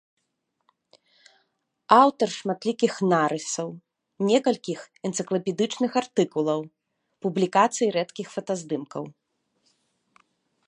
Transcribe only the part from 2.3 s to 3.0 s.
шматлікіх